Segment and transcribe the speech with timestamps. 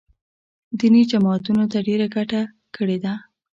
[0.79, 2.41] دیني جماعتونو ته ډېره ګټه
[2.75, 3.13] کړې ده